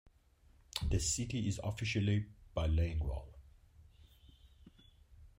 The 0.89 0.99
city 0.99 1.47
is 1.47 1.59
officially 1.63 2.25
bilingual. 2.55 3.27